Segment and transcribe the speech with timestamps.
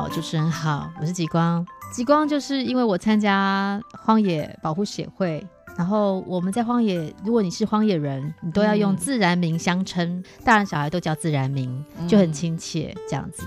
[0.00, 1.66] 好，主持人好，我是极光。
[1.92, 5.46] 极光就是因为我参加荒野保护协会，
[5.76, 13.42] 然后我们在荒野，如果你是荒野人，你都要用自然名相称，嗯、大人小孩都叫自然名，就很亲切，这样子。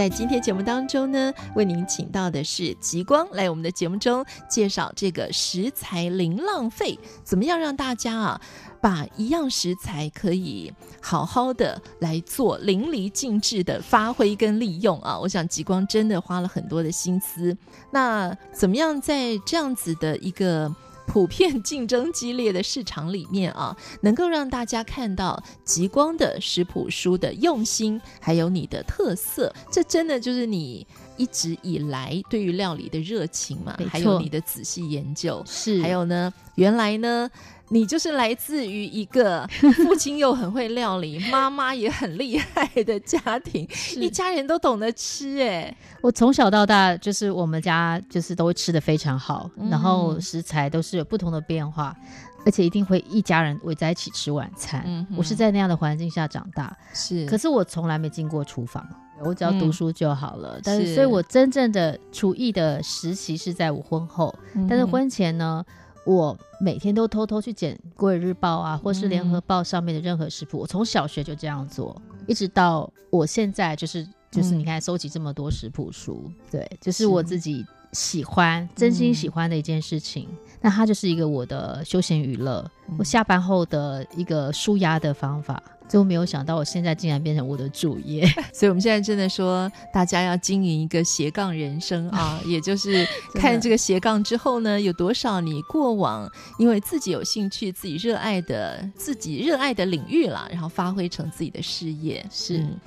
[0.00, 8.40] 在今天节目当中呢，为您请到的是极光来我们的节目中介绍这个食材零浪费，怎么样让大家啊
[8.80, 15.18] 把一样食材可以好好的来做淋漓尽致的发挥跟利用啊！
[15.18, 17.54] 我想极光真的花了很多的心思。
[17.90, 20.74] 那怎么样在这样子的一个
[21.12, 33.76] 普遍竞争激烈的市场里面啊， 能够让大家看到极光的食谱书的用心，还有你的特色，这真的就是你一直以来对于料理的热情嘛。
[33.88, 37.28] 还有你的仔细研究，是，还有呢，原来呢。
[37.72, 39.46] 你就是来自于一个
[39.86, 45.72] 父亲又很会料理，妈妈也很厉害的家庭，一家人都懂得吃哎。
[46.00, 51.96] 我从小到大就是我们家就是都会吃的非常好，嗯、然后食材都是有不同的变化，
[52.44, 54.82] 而且一定会一家人围在一起吃晚餐。
[54.84, 57.24] 嗯、我是在那样的环境下长大，是。
[57.26, 58.84] 可是我从来没进过厨房，
[59.22, 60.56] 我只要读书就好了。
[60.56, 65.64] 嗯、但是，所以我真正的厨艺的实习是在我婚后，嗯、但是婚前呢？
[66.04, 70.58] 我每天都偷偷去捡《国语日报》啊，或是《联合报》上面的任何食谱。
[70.58, 80.26] 嗯、我从小学就这样做，一直到我现在，就是就是你看，收集这么多食谱书，嗯、对，就是我自己喜欢、真心喜欢的一件事情。
[80.30, 85.62] 嗯、那它就是一个我的休闲娱乐，嗯、我下班后的一个舒压的方法。
[85.90, 88.24] 就没有想到，我现在竟然变成我的主业，
[88.54, 102.24] 所以我们现在真的说，大家要经营一个斜杠人生啊， 也就是看这个斜杠之后呢，有多少你过往因为自己有兴趣、自己热爱的、自己热爱的领域啦，然后发挥成自己的事业。
[102.30, 102.78] 是，嗯、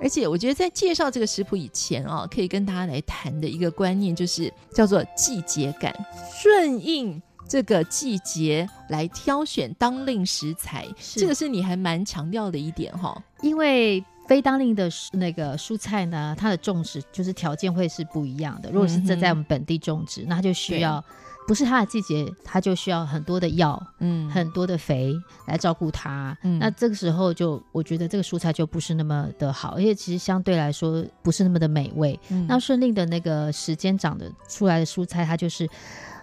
[0.00, 5.92] 而且我觉得在介绍这个食谱以前啊，可以跟大家来谈的一个观念，就是叫做季节感，
[6.40, 7.20] 顺应。
[7.52, 13.22] 这个季节来挑选当令食材，这个是你还蛮强调的一点哈。
[13.42, 18.70] 因为非当令的那个蔬菜呢，它的种植就是条件会是不一样的。
[18.70, 21.04] 如果是正在我们本地种植，嗯、那它就需要
[21.46, 25.12] 不是它的季节，它就需要很多的药，嗯，很多的肥
[25.46, 26.34] 来照顾它。
[26.44, 32.18] 嗯、那这个时候就我觉得这个蔬菜就不是那么的好，而且其实相对来说不是那么的美味。
[32.30, 35.68] 嗯、那顺令的那个时间长得出来的蔬菜，它就是。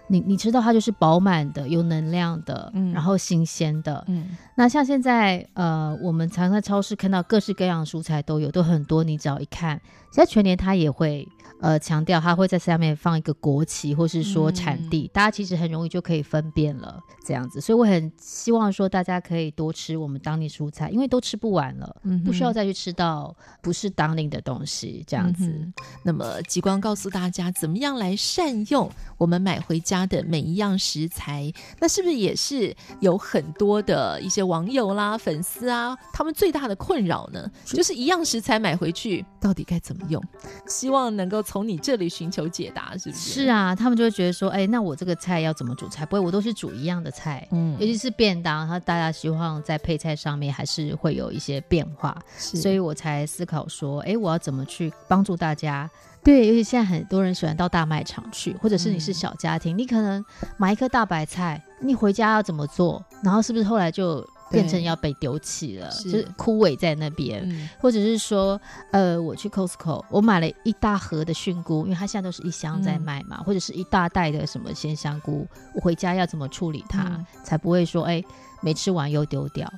[0.10, 4.36] 你你吃到它就是饱满的、有能量的，嗯，然后新鲜的，嗯。
[4.56, 9.04] 那像现在，呃，我们常在超市看到各式各样的蔬菜都有，都很多。
[9.04, 11.28] 你只要一看，现在全年它也会。
[11.62, 17.60] 呃，强调它会在下面放一个国旗，或是说产地，嗯、大家其实很容易就可以分辨了，这样子。
[17.60, 25.48] 所以我很希望说大家可以多吃我们当地蔬菜，因为都吃不完了，嗯、不需要再去吃到不是当令的东西，这样子。
[25.48, 31.52] 嗯、那么极光告诉大家，怎么样来善用我们买回家的每一样食材？
[31.82, 37.52] 那是不是也是有很多的一些网友啦、粉丝啊，他们最大的困扰呢？
[37.66, 40.24] 就是一样食材买回去到底该怎么用？
[40.68, 41.40] 希望能够。
[41.50, 43.46] 从你这里寻求解答，是不是？
[43.46, 46.20] 是啊，他们就会觉得说，哎，那我这个菜要怎么煮才不会？
[46.20, 55.90] 我都是煮一样的菜，嗯，尤其是便当，他大家希望在配菜上面还是会有一些变化，所以我才思考说，哎，我要怎么去帮助大家？
[56.24, 60.24] 对，尤其现在很多人喜欢到大卖场去，或者是你是小家庭，嗯、你可能
[60.58, 63.04] 买一颗大白菜，你回家要怎么做？
[63.24, 64.24] 然后是不是后来就？
[64.50, 68.60] 变成要被丢弃了，就是枯萎在那边，嗯、或者是说，
[68.92, 78.26] 呃，我去 Costco，我买了一大盒的菌菇，因为它现在都是一箱在卖嘛，嗯、或者是一大袋的什么鲜香菇，我回家要怎么处理它，嗯、才不会说，哎、欸，
[78.62, 79.72] 没吃完又丢掉，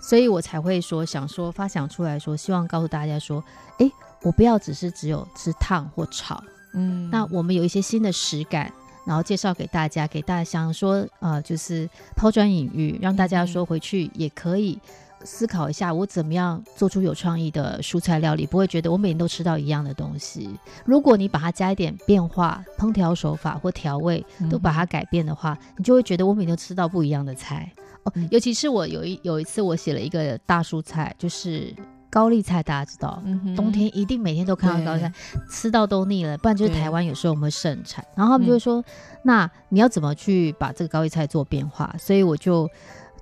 [0.00, 3.42] 所以我才会说，想说发想出来说，希望告诉大家说，
[3.78, 3.92] 哎、欸，
[4.22, 6.42] 我不要只是只有吃烫或炒，
[6.74, 8.72] 嗯，那我们有一些新的食感。
[9.06, 14.78] 然后介绍给大家，给大家想说，呃，就是抛砖引玉，让大家说回去也可以，
[15.24, 20.50] 思考一下，我怎么样做出有创意的蔬菜料理，不会觉得我每天都吃到一样的东西。
[20.84, 27.72] 如果你把它加一点变化，烹调手法或调味都把它改变的话，嗯、你就会觉得我每天都吃到不一样的菜。
[28.02, 31.74] 哦，尤其是我有一有一次，我写了一个大蔬菜，就是
[32.16, 35.12] 高丽菜，大家知道，嗯、冬天一定每天都看到高丽菜，
[35.50, 36.38] 吃到都腻了。
[36.38, 38.84] 不然就是台湾有时候我们会盛产，然后他们就会说，嗯、
[39.24, 41.94] 那你要怎么去把这个高丽菜做变化？
[41.98, 42.66] 所以我就。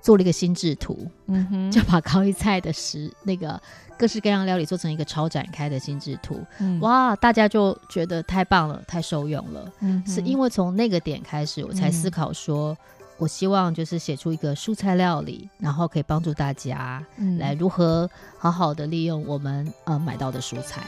[0.05, 3.58] 做了一个心智图，嗯哼，就把高丽菜的食那个
[3.96, 9.73] 各式各样料理做成一个超展开的心智图，嗯、哇，大家就觉得太棒了，太受用了。
[9.81, 12.76] 嗯，是因为从那个点开始，我才思考说，嗯、
[13.16, 17.05] 我希望就是写出一个蔬菜料理，然后可以帮助大家
[17.38, 20.82] 来如何好好的利用我们呃买到的蔬菜。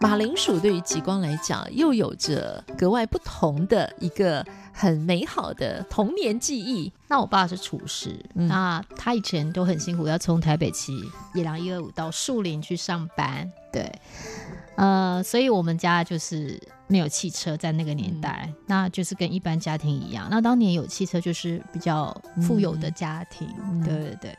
[0.00, 4.44] 马铃薯对于极光来讲，又有着格外不同的一个。
[4.78, 6.92] 很美好的童年记忆。
[7.08, 10.92] 那我爸是厨师，嗯、那他以前都很辛苦，要从台北骑
[11.32, 13.50] 野狼一二五到树林去上班。
[13.72, 13.90] 对，
[14.74, 20.28] 呃，所以我们家就是没有汽车，在那个年代，嗯、那就是跟一般家庭一样。
[20.30, 23.48] 那当年有汽车，就是比较富有的家庭。
[23.58, 24.38] 嗯、对对对。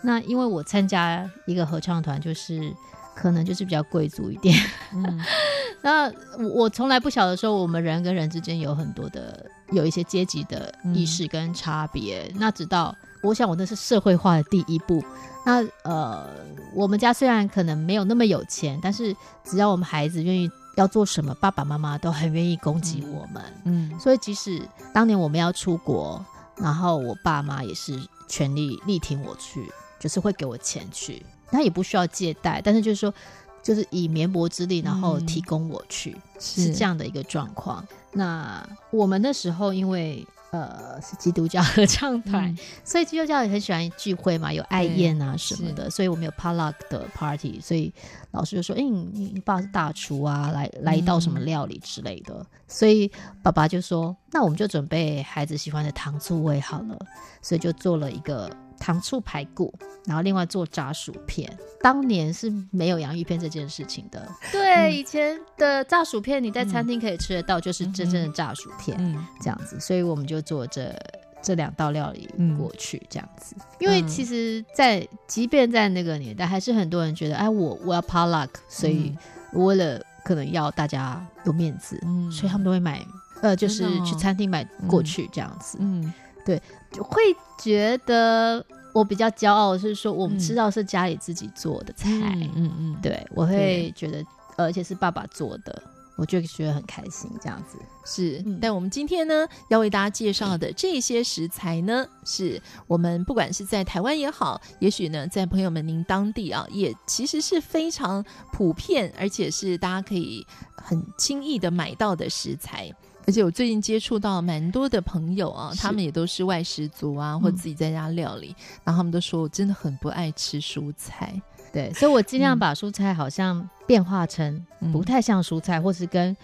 [0.00, 2.74] 那因为我参加一个合唱团，就是。
[3.16, 4.54] 可能就是比较贵族一点，
[4.92, 5.20] 嗯，
[5.80, 6.12] 那
[6.54, 12.28] 我从来不晓得说我们人跟人之间有很多的有一些阶级的意识跟差别。
[12.32, 15.02] 嗯、那直到我想我那是社会化的第一步。
[15.46, 16.28] 那呃，
[16.74, 23.42] 我们家虽然可能没有那么有钱，但是只要我们孩子愿意要做什么，爸爸妈妈都很愿意供给我们。
[23.64, 24.60] 嗯，嗯，所以即使
[24.92, 26.22] 当年我们要出国，
[26.56, 27.96] 然后我爸妈也是
[28.28, 31.24] 全力力挺我去，就是会给我钱去。
[31.48, 33.14] 他也不需要借贷，但是就是说，
[33.62, 37.86] 就是以绵薄之力，然后提供我去，嗯、是这样的一个状况。
[38.12, 47.94] 那我们那时候因为呃是基督教合唱团，嗯、所以基督教也很喜欢聚会嘛，有爱宴啊什么的，所以我们有 potluck 的 party，所以
[48.32, 52.34] 老师就说：“哎、欸，你你爸是大厨啊，来来一道什么料理之类的。
[52.34, 53.08] 嗯”所以
[53.40, 56.98] 爸爸就说：“那我们就准备孩子喜欢的糖醋味好了。”
[57.40, 58.50] 所以就做了一个。
[58.78, 59.72] 糖醋排骨，
[60.04, 61.50] 然后另外做炸薯片。
[61.82, 64.26] 当年是没有洋芋片这件事情的。
[64.50, 69.78] 对，嗯、以前的炸薯片你在餐厅可以吃得到，就是真正的炸薯片，嗯，这样子。
[69.78, 70.92] 所以我们就做这
[71.40, 72.28] 这两道料理
[72.58, 73.54] 过去，这样子。
[73.58, 79.16] 嗯、因为其实在，在即便在那个年代，还是很多人觉得，哎，我我要 potluck，所以
[79.52, 83.06] 为了可能要大家有面子，嗯，所以他们都会买，
[83.42, 86.02] 呃，就是去餐厅买过去这样子，嗯。
[86.02, 86.12] 嗯
[86.46, 86.62] 对，
[86.92, 87.20] 就会
[87.60, 88.64] 觉得
[88.94, 92.72] 我比较骄傲，是说我们知道是家里自己做的菜，嗯嗯，嗯。
[92.78, 94.24] 嗯对，我会觉得，
[94.56, 95.82] 而且是爸爸做的，
[96.16, 97.76] 我就觉得很开心，这样子。
[98.06, 98.42] 是。
[98.46, 110.46] 嗯、但我们今天呢，要为大家介绍的这些食材呢，是我们不管是在台湾也好，也许呢，在朋友们您当地啊，也其实是非常普遍，而且是大家可以
[110.76, 112.90] 很轻易的买到的食材。
[113.26, 121.40] 而且我最近接触到蛮多的朋友啊，他们也都是外食族啊，或自己在家料理，嗯、然后他们都说我真的很不爱吃蔬菜，
[121.72, 126.36] 对，所以我尽量把蔬菜好像变化成不太像蔬菜，嗯、或是跟。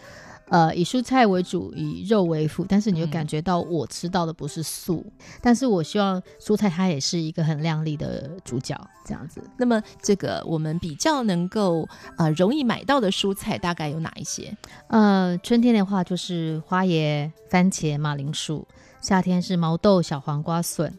[0.52, 9.42] 呃，以蔬菜为主，以肉为辅，但是你就感觉到我吃到的不是素，嗯、但是我希望蔬菜它也是一个很亮丽的主角，这样子。
[9.56, 11.88] 那么，这个我们比较能够
[12.18, 14.54] 呃容易买到的蔬菜大概有哪一些？
[14.88, 18.62] 呃，春天的话就是花椰、番茄、马铃薯；
[19.00, 20.90] 夏天是毛豆、小黄瓜、笋；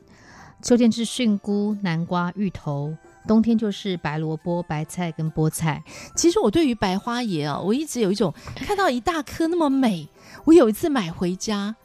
[0.64, 2.98] 秋天是菌菇、南瓜、芋头。
[3.28, 5.84] 冬天就是白萝卜、白菜跟菠菜。
[6.16, 10.08] 其实我对于白花椰啊，我一直有一种看到一大颗那么美，
[10.46, 11.76] 我有一次买回家，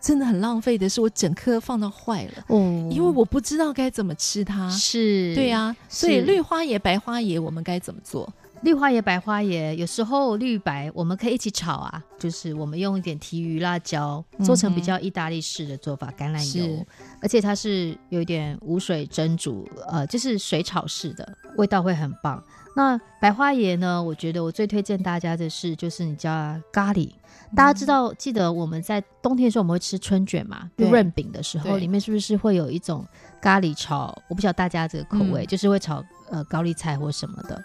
[0.00, 4.68] 真的很浪费的是我整颗放到坏了哦，因为我不知道该怎么吃它。
[4.70, 8.32] 是，对啊，所以绿花椰、白花椰我们该怎么做？
[8.62, 16.84] 绿花椰、白花椰，有时候绿白我们可以一起炒啊，就是我们用一点提鱼、辣椒，做成比较意大利式的做法，橄榄油，
[17.20, 22.42] 而且它是有一点无水蒸煮，呃，就是水炒式的，味道会很棒。
[22.74, 24.02] 那白花椰呢？
[24.02, 27.10] 我觉得我最推荐大家的是，就是你加咖喱。
[27.54, 33.06] 大家知道，记得我们在冬天的时候我们会吃春卷嘛，就润饼的时候，里面是不是会有一种
[33.40, 34.14] 咖喱炒？
[34.28, 37.64] 我不晓得大家这个口味，嗯、就是会炒呃高丽菜或什么的。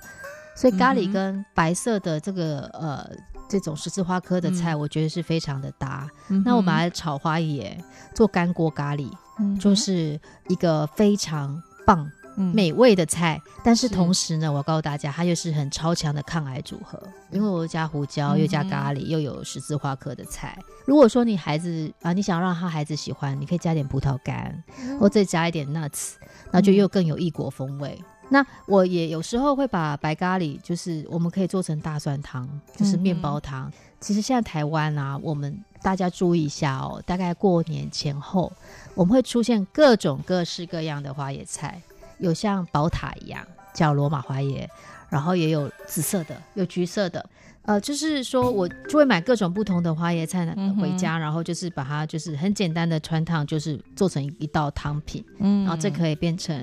[0.55, 3.09] 所以咖喱跟白色的这个呃
[3.49, 6.09] 这种十字花科的菜，我觉得是非常的搭。
[6.29, 7.75] 嗯、那我们来炒花椰
[8.13, 12.09] 做干锅咖喱，嗯、就是一个非常棒
[12.53, 20.57] 美味的菜，嗯、但是同时呢，我要告诉大家，它又是很超强的抗癌组合，因为我又加胡椒，又加咖喱，嗯、又有十字花科的菜。
[20.85, 26.13] 如果说你孩子啊，你想让他孩子喜欢，你可以加点葡萄干，嗯、或再加一点 nuts，
[26.51, 28.01] 那就又更有异国风味。
[28.31, 33.69] 嗯、那我也有时候会把白咖喱，就是我们可以做成大蒜汤，就是面包汤。
[33.69, 38.51] 嗯、其实现在台湾啊，我们大家注意一下哦，大概过年前后，
[38.95, 41.81] 我们会出现各种各式各样的花椰菜。
[42.17, 44.67] 有像宝塔一样叫罗马花椰，
[45.09, 47.29] 然后也有紫色的，有橘色的，
[47.63, 50.45] 呃，就是说我就会买各种不同的花椰菜
[50.79, 56.55] 回家，嗯、然后就是把它就是很简单的穿烫，就是做成一道汤品，嗯，然后这可以变成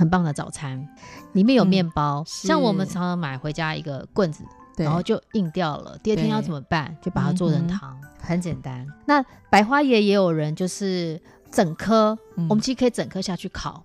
[0.00, 0.88] 很棒的早餐，
[1.34, 4.42] 里面有面包，嗯、像我们常常买回家一个棍子，
[4.78, 6.96] 然后就硬掉了，第二天要怎么办？
[7.02, 8.86] 就把它做成糖，嗯、很简单。
[9.04, 13.84] 那白花椰也有人就是整颗，嗯、我们其实可以整颗下去烤。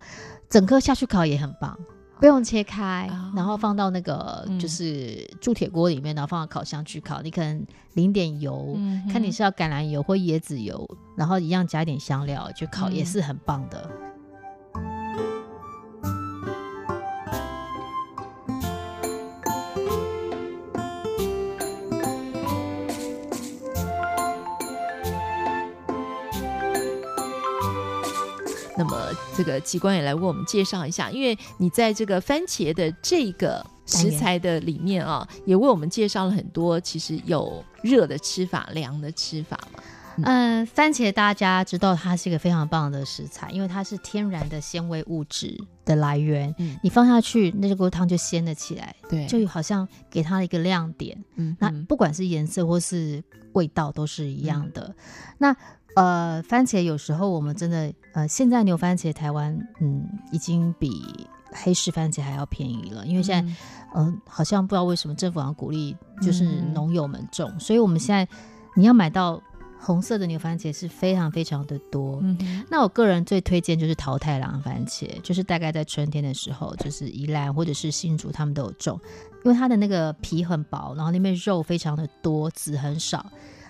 [0.50, 1.77] 整颗下去烤也很棒，
[2.22, 7.22] 不用切开，哦、然后放到那个就是铸铁锅里面，然后放到烤箱去烤。
[7.22, 13.89] 你可能淋点油，嗯、看你是要橄榄油或椰子油，然后一样加一点香料去烤，也是很棒的。
[28.77, 39.79] 那么这个机关也来为我们介绍一下，因为你在这个番茄的这个食材的里面啊，也为我们介绍了很多，其实有热的吃法、凉的吃法嘛。
[40.24, 46.53] 嗯、呃，番茄大家知道它是一个非常棒的食材，因为它是天然的纤维物质的来源。
[46.57, 48.95] 嗯，你放下去，那这锅汤就鲜了起来。
[49.10, 51.17] 对，就好像给它一个亮点。
[51.36, 54.84] 嗯，那不管是颜色或是味道都是一样的。
[54.84, 54.95] 嗯、
[55.38, 55.55] 那
[55.95, 61.01] 呃，番茄有时候我们真的，呃，现在牛番茄台湾，嗯，已经比
[61.51, 63.53] 黑市番茄还要便宜了，因为现在，
[63.95, 66.43] 嗯、呃，好像不知道为什么政府好像鼓励就是
[66.74, 68.27] 农友们种，嗯、所以我们现在
[68.75, 69.41] 你要买到
[69.79, 72.20] 红色的牛番茄是非常非常的多。
[72.24, 79.00] 嗯，那我个人最推荐就是桃太郎番茄，就是大概在春天的时候，就是宜兰或者是新竹他们都有种，
[79.44, 83.25] 因为它的那个皮很薄，然后里面肉非常的多，籽很少。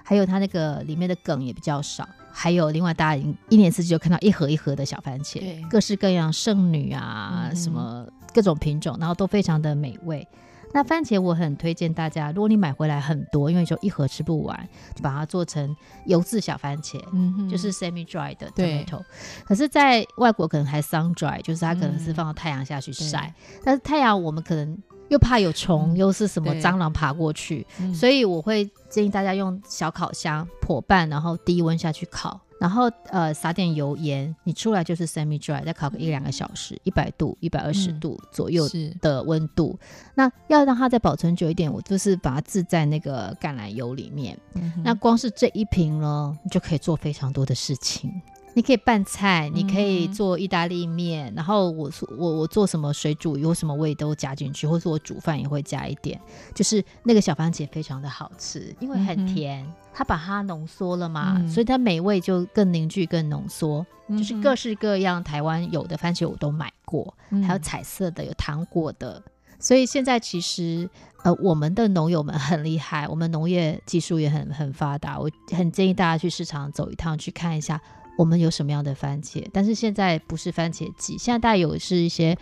[0.07, 10.25] 还有它那个里面的梗也比较少，还有另外大家一年四季就看到一盒一盒的小番茄，各式各样剩女啊，嗯、什么各种品种，然后都非常的美味。
[10.73, 19.05] 那番茄我很推荐大家，如果你买回来很多，因为就一盒吃不完，就把它做成油渍小番茄，嗯、哼就是 semi dry 的 tomato 对。
[19.45, 24.77] 可是，在外国可能还 sun dry，就是它可能是放到太阳下去晒，嗯、但是太阳我们可能。
[25.07, 38.65] 又怕有虫，嗯、又是什么蟑螂爬过去，所以我会建议大家用小烤箱破半，然后低温下去烤，然后呃撒点油盐，你出来就是 semi dry，再烤个一两个小时，一百度、一百二十度左右
[39.01, 39.77] 的温度。
[39.81, 44.37] 嗯、那要让它再保存久一点，我就是把它置在那个橄榄油里面。
[44.53, 48.11] 嗯、那光是这一瓶呢，你就可以做非常多的事情。
[48.55, 56.17] 你可以拌菜，你可以做意大利面，嗯、然后我我我做什么水煮有什么味都加进去，或者我煮饭也会加一点，
[56.53, 63.85] 就是那个小番茄非常的好吃，因为很甜，嗯、它把它浓缩了嘛，嗯、所以它美味就更凝聚、更浓缩。
[64.07, 69.21] 嗯、就是各式各样台湾有的番茄我都买过，嗯、还有彩色的、有糖果的，
[69.59, 70.89] 所以现在其实
[71.23, 77.81] 呃我们的农友们很厉害，我们农业技术也很很发达，我很建议大家去市场走一趟去看一下。
[78.17, 79.47] 我们有什么样的番茄？
[79.51, 82.37] 但是现在不是番茄季，现在大概有是一些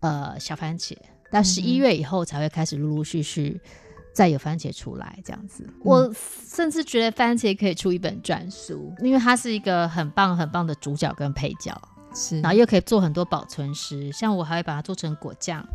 [0.00, 0.96] 呃小番茄，
[1.30, 3.60] 但十一月以后才会开始陆陆续续
[4.12, 5.64] 再有番茄出来这样子。
[5.66, 11.76] 嗯、我甚至觉得番茄可以出一本专书，因为它是一个很棒很棒的主角跟配角，
[12.14, 15.66] 是，然后又可以做很多保存食，像我还会把它做成果酱。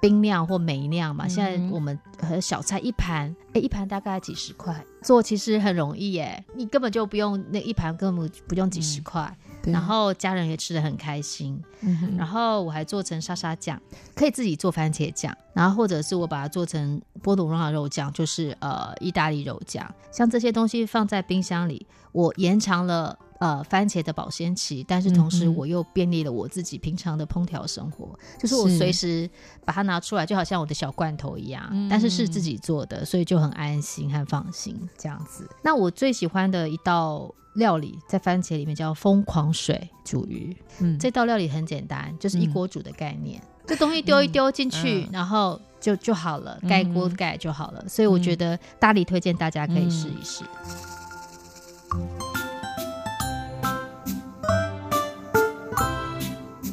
[0.00, 11.62] 冰酿或梅酿嘛，现在我们和小菜一盘，哎、欸，一盘大概几十块，做其实很容易耶，你根本就不用那一盘，根本不用几十块，嗯、然后家人也吃得很开心。
[11.82, 13.80] 嗯、然后我还做成沙沙酱，
[14.14, 23.18] 可以自己做番茄酱，然后或者是我把它做成波多罗肉酱，就是呃意大利肉酱，像这些东西放在冰箱里，我延长了。
[23.40, 29.28] 呃，番茄的保鲜期，但是同时我又便利了我自己平常的烹调生活，嗯、就是我随时
[29.64, 35.48] 把它拿出来，就好像我的小罐头一样，嗯、但是是自己做的，所以就很安心和放心这样子。
[35.62, 47.82] 那我最喜欢的一道料理在番茄里面叫疯狂水煮鱼，嗯，这道料理很简单，就是一锅煮的概念，嗯、这东西丢一丢进去，嗯、然后就就好了，盖锅盖就好了。
[47.88, 50.44] 所以我觉得大力推荐大家可以试一试。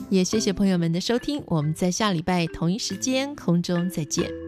[0.10, 4.47] 也谢谢朋友们的收听，我们在下礼拜同一时间空中再见。